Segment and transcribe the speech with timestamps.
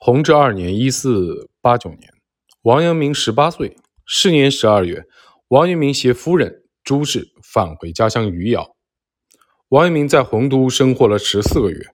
[0.00, 2.14] 弘治二年（一四八九年），
[2.62, 3.76] 王阳明十八岁。
[4.06, 5.04] 是年十二月，
[5.48, 8.76] 王阳明携夫人朱氏返回家乡余姚。
[9.70, 11.84] 王阳明在洪都生活了十四个月，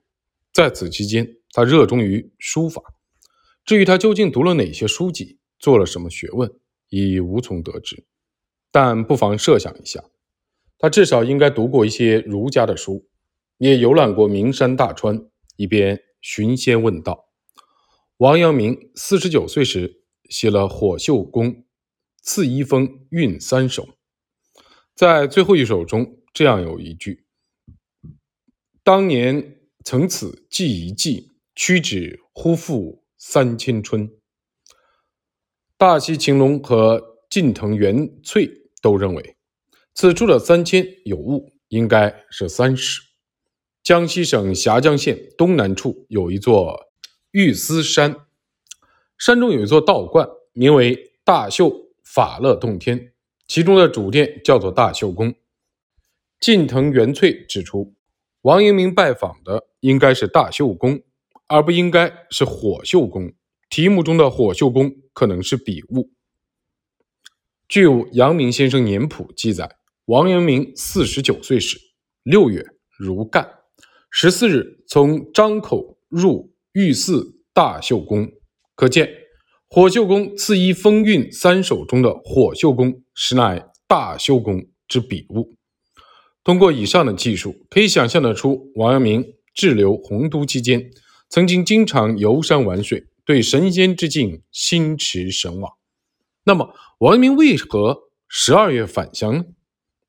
[0.53, 2.83] 在此期间，他热衷于书法。
[3.65, 6.47] 至于他究竟读了哪些书籍，做了什么学问，
[6.89, 8.05] 已无从得知。
[8.71, 10.03] 但不妨设想一下，
[10.77, 13.07] 他至少应该读过一些儒家的书，
[13.57, 15.25] 也游览过名山大川，
[15.57, 17.25] 一边寻仙问道。
[18.19, 21.65] 王阳明四十九岁时写了《火秀宫
[22.21, 23.83] 赐一封韵三首》，
[24.95, 27.25] 在最后一首中，这样有一句
[28.83, 34.09] ：“当年曾此寄一寄，屈指忽复三千春。”
[35.77, 38.49] 大西秦龙和近藤元翠
[38.81, 39.35] 都认为
[39.93, 43.01] 此处的三千有误，应该是三十。
[43.83, 46.81] 江西省峡江县东南处有一座。
[47.35, 48.15] 玉思山，
[49.17, 53.11] 山中有一座道观，名为大秀法乐洞天，
[53.45, 55.35] 其中的主殿叫做大秀宫。
[56.39, 57.93] 近藤元翠指出，
[58.43, 61.01] 王阳明拜访的应该是大秀宫，
[61.47, 63.33] 而不应该是火秀宫。
[63.69, 66.13] 题目中的火秀宫可能是笔误。
[67.67, 71.77] 据阳明先生年谱记载，王阳明四十九岁时，
[72.23, 72.65] 六月
[72.97, 73.59] 如干，
[74.09, 76.54] 十四日从张口入。
[76.75, 78.27] 御赐大秀宫，
[78.75, 79.09] 可见
[79.69, 85.55] 火秀宫赐一风韵三首中的火秀宫实乃大秀宫之笔误。
[86.43, 90.91] 通过以上的技术，可以想象得出，王阳明滞留洪都期间，
[91.29, 95.71] 曾经经常游山玩水，对神仙之境心驰神往。
[96.43, 99.45] 那么，王阳明为何十二月返乡呢？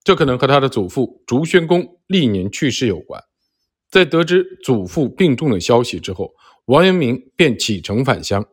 [0.02, 3.22] 这可能和他的祖父竹轩公历年去世有关。
[3.88, 6.34] 在得知祖父病重的消息之后，
[6.66, 8.44] 王阳明便启程返乡，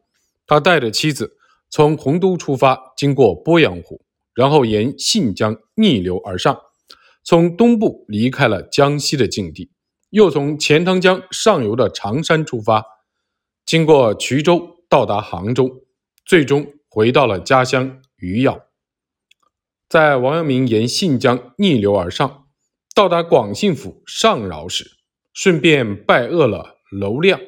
[0.45, 1.35] 他带着妻子
[1.69, 6.59] 从洪都出发，经过鄱阳湖，然后沿信江逆流而上，
[7.23, 9.71] 从东部离开了江西的境地，
[10.11, 12.85] 又从钱塘江上游的常山出发，
[13.65, 15.83] 经过衢州到达杭州，
[16.23, 18.61] 最终回到了家乡余姚。
[19.89, 22.45] 在王阳明沿信江逆流而上，
[22.93, 24.97] 到达广信府上饶时，
[25.33, 27.39] 顺便拜谒了娄亮。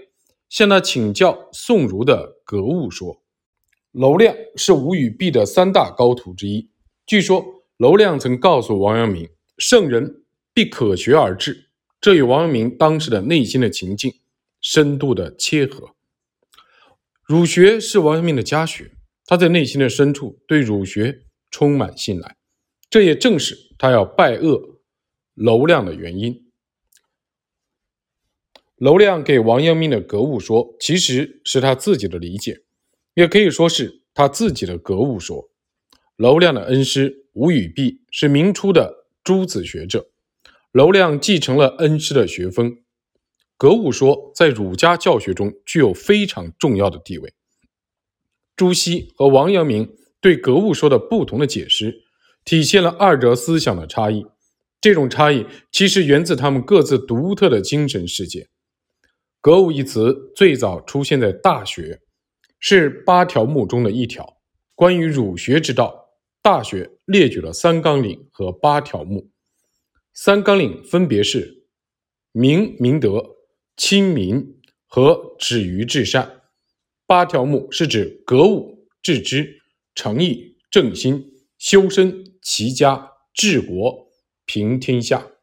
[0.55, 3.21] 向他请教宋儒的格物说，
[3.91, 6.69] 娄亮是吴与弼的三大高徒之一。
[7.05, 7.45] 据说
[7.75, 9.27] 娄亮曾告诉王阳明
[9.59, 10.23] ：“圣人
[10.53, 14.13] 必可学而至。”这与王阳明当时的内心的情境
[14.61, 15.89] 深度的切合。
[17.25, 18.93] 儒学是王阳明的家学，
[19.25, 22.37] 他在内心的深处对儒学充满信赖，
[22.89, 24.77] 这也正是他要拜谒
[25.33, 26.44] 娄亮的原因。
[28.77, 32.63] 娄亮给王阳明的格物说，其实是他自己的理解，
[33.13, 35.49] 也可以说是他自己的格物说。
[36.17, 40.07] 娄亮的恩师吴与弼是明初的诸子学者，
[40.71, 42.77] 娄亮继承了恩师的学风。
[43.57, 47.33] 格物说在儒家教学中具有非常重要的地位。
[48.57, 52.03] 朱熹和王阳明对格物说的不同的解释，
[52.43, 54.25] 体现了二者思想的差异。
[54.81, 58.49] 这种差异其实源自他们各自独特的精神世界。
[59.45, 61.93] 格物一词最早出现在《大学》，
[62.59, 64.41] 是八条目中的一条。
[64.73, 66.09] 关于儒学之道，
[66.41, 69.29] 《大学》列举了三纲领和八条目。
[70.15, 71.67] 三纲领分别是
[72.31, 73.23] 明明德、
[73.77, 74.57] 亲民
[74.87, 76.41] 和止于至善。
[77.05, 79.59] 八条目是指格物、致知、
[79.93, 81.23] 诚意、正心、
[81.59, 84.07] 修身、齐家、治国、
[84.47, 85.34] 平天下。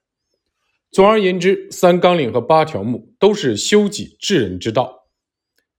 [0.93, 5.09] 总而言之，三纲领和八条目都是修己治人之道。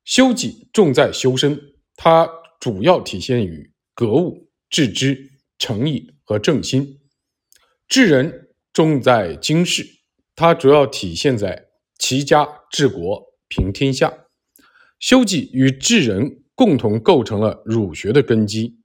[0.04, 2.28] 修己重在修身，它
[2.60, 5.30] 主要体现于格物、致知、
[5.60, 7.00] 诚意和正心；
[7.88, 9.86] 治人重在经世，
[10.36, 11.68] 它主要体现在
[12.00, 14.12] 齐家治国平天下。
[14.98, 18.80] 修己与治人共同构成了儒学的根基。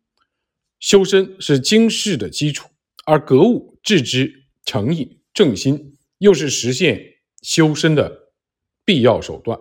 [0.79, 2.69] 修身是经世的基础，
[3.07, 5.95] 而格物、致知、诚意、正心。
[6.19, 7.00] 又是实现
[7.43, 8.31] 修身的
[8.85, 9.59] 必要手段。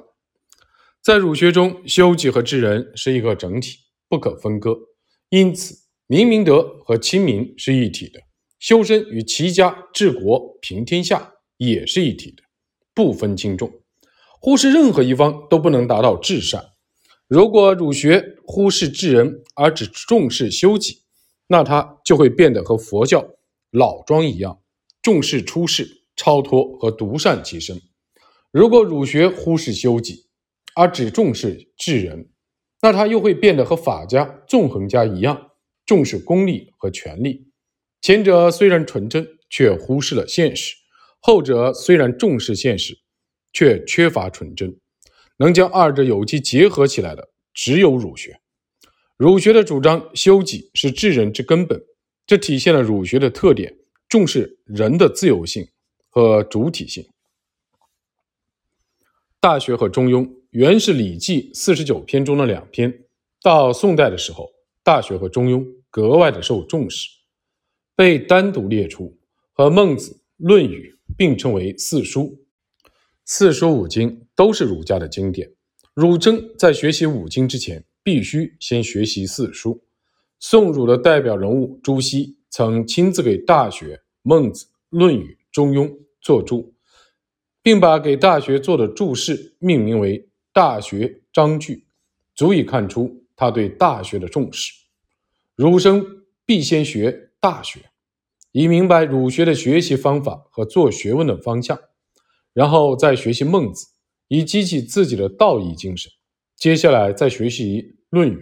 [1.01, 3.77] 在儒学中，修己和治人是一个整体，
[4.09, 4.75] 不可分割。
[5.29, 5.75] 因此，
[6.07, 8.19] 明明德和亲民是一体的，
[8.59, 12.43] 修身与齐家治国平天下也是一体的，
[12.93, 13.71] 不分轻重。
[14.39, 16.63] 忽视任何一方都不能达到至善。
[17.27, 21.03] 如果儒学忽视治人而只重视修己，
[21.47, 23.35] 那它就会变得和佛教
[23.71, 24.61] 老庄一样，
[25.01, 25.96] 重视出世。
[26.17, 27.81] 超脱和独善其身。
[28.51, 30.25] 如果儒学忽视修己，
[30.75, 32.29] 而只重视治人，
[32.81, 35.51] 那他又会变得和法家、纵横家一样，
[35.85, 37.47] 重视功利和权力。
[38.01, 40.75] 前者虽然纯真，却忽视了现实；
[41.19, 42.97] 后者虽然重视现实，
[43.53, 44.77] 却缺乏纯真。
[45.37, 48.39] 能将二者有机结合起来的，只有儒学。
[49.17, 51.81] 儒学的主张修己是治人之根本，
[52.25, 53.75] 这体现了儒学的特点：
[54.07, 55.67] 重视人的自由性
[56.09, 57.03] 和主体性。
[59.39, 63.05] 《大学》和《中庸》原是《礼记》四十九篇中的两篇，
[63.41, 64.45] 到宋代的时候，
[64.83, 65.59] 《大学》和《中庸》
[65.89, 67.07] 格外的受重视，
[67.95, 69.17] 被单独列出，
[69.53, 72.43] 和《孟子》《论语》并称为四书。
[73.23, 75.53] 四书五经都是儒家的经典，
[75.93, 79.83] 儒生在学习五经之前，必须先学习四书。
[80.39, 85.19] 宋儒的代表人物朱熹曾亲自给《大学》《孟子》《论语》
[85.57, 85.89] 《中庸》
[86.21, 86.75] 作注，
[87.63, 90.19] 并把给《大学》做的注释命名为
[90.53, 91.75] 《大学章句》，
[92.35, 94.71] 足以看出他对《大学》的重视。
[95.55, 96.05] 儒生
[96.45, 97.79] 必先学《大学》，
[98.51, 101.79] 以明白儒学的学习方法和做学问的方向。
[102.53, 103.87] 然后再学习孟子，
[104.27, 106.11] 以激起自己的道义精神；
[106.55, 107.81] 接下来再学习
[108.11, 108.35] 《论语》，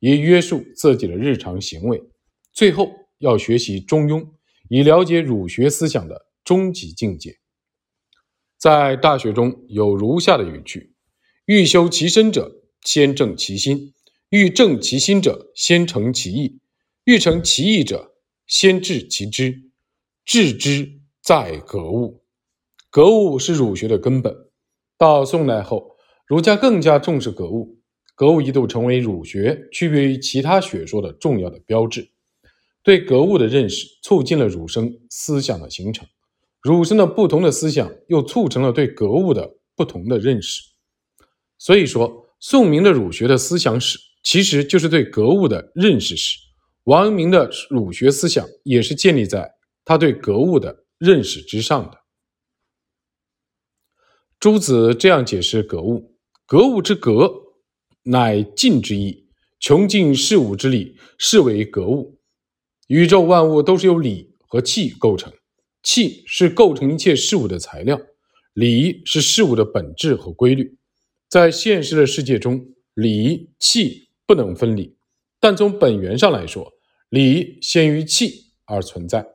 [0.00, 1.98] 以约束自己的日常行为；
[2.52, 4.20] 最后要学习《中庸》，
[4.68, 7.38] 以了解儒学思想的终极境界。
[8.58, 10.94] 在《大学》中有如下的语句
[11.46, 13.92] ：“欲修其身者，先正其心；
[14.30, 16.58] 欲正其心者，先诚其意；
[17.04, 18.14] 欲诚其意者，
[18.46, 19.70] 先治其知。
[20.24, 22.22] 治之在格物。”
[22.88, 24.50] 格物是儒学的根本。
[24.98, 25.96] 到宋代后，
[26.26, 27.80] 儒家更加重视格物，
[28.14, 32.12] 格物一度成为儒学区别于其他学说的重要的标志。
[32.84, 36.04] 对格物的认识，促进了儒生思想的形成；
[36.62, 40.62] 儒生的不同的思想，又促成了对格物的不同的认识。
[41.58, 46.38] 所以说，宋明的儒学的思想史，其实就是对格物的认识史。
[46.84, 49.52] 王阳明的儒学思想，也是建立在
[49.84, 51.98] 他对格物的认识之上的。
[54.38, 56.16] 朱子这样解释格物：
[56.46, 57.28] 格物之格，
[58.04, 62.20] 乃尽之意，穷尽事物之理，是为格物。
[62.88, 65.32] 宇宙万物都是由理和气构成，
[65.82, 68.00] 气是构成一切事物的材料，
[68.54, 70.76] 理是事物的本质和规律。
[71.28, 74.96] 在现实的世界中，理气不能分离，
[75.40, 76.72] 但从本源上来说，
[77.08, 79.26] 理先于气而存在。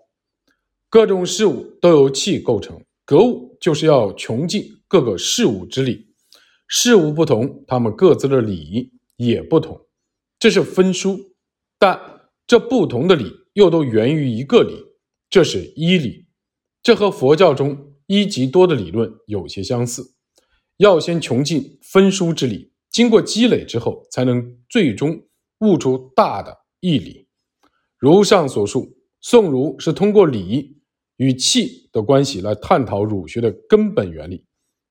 [0.89, 4.75] 各种事物都由气构成，格物就是要穷尽。
[4.89, 6.07] 各个事物之理，
[6.65, 9.85] 事物不同，它们各自的理也不同，
[10.39, 11.35] 这是分殊。
[11.77, 11.99] 但
[12.47, 14.81] 这不同的理又都源于一个理，
[15.29, 16.26] 这是一理。
[16.87, 20.13] 这和佛教中一即多的理论有些相似。
[20.77, 25.21] 要先穷尽分殊之理，经过积累之后，才能最终
[25.59, 27.27] 悟出大的义理。
[27.97, 30.77] 如上所述，宋儒是通过理
[31.17, 34.45] 与气的关系来探讨儒学的根本原理。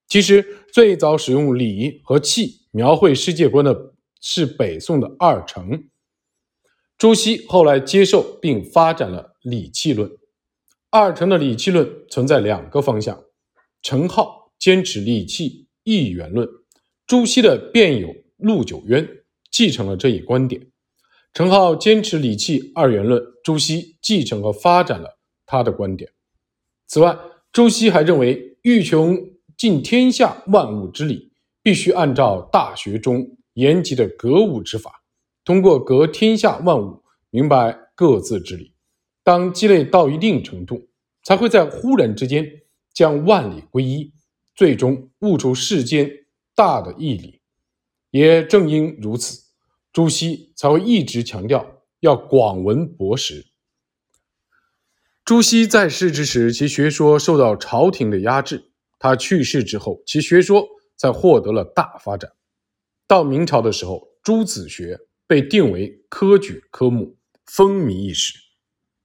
[0.07, 5.89] 其实，最早使用礼和气描绘世界观的是北宋的二程。
[6.99, 10.11] 朱熹后来接受并发展了礼器论。
[10.97, 13.23] 二程的礼器论存在两个方向：
[13.83, 16.49] 程颢坚持礼器一元论，
[17.07, 19.07] 朱熹的辩友陆九渊
[19.51, 20.71] 继承了这一观点。
[21.33, 26.11] 程颢坚持礼器二元论，朱熹继承和发展了他的观点。
[26.87, 27.17] 此外，
[27.53, 29.33] 朱熹还认为欲穷。
[29.57, 35.03] 尽天下万物之理，必须按照《大学》中言及的格物之法，
[35.47, 38.75] 通过格天下万物，明白各自之理。
[39.25, 40.86] 当积累到一定程度，
[41.27, 42.49] 才会在忽然之间
[42.95, 44.13] 将万里归一，
[44.55, 46.09] 最终悟出世间
[46.55, 47.41] 大的义理。
[48.13, 49.43] 也正因如此，
[49.93, 53.45] 朱熹才会一直强调要广文博识。
[55.25, 58.71] 朱熹在世之时，其学说受到朝廷的压制。
[58.97, 60.65] 他去世之后，其学说
[60.97, 62.31] 才获得了大发展。
[63.09, 67.17] 到明朝的时候，朱子学被定为科举科目，
[67.47, 68.46] 风靡一时。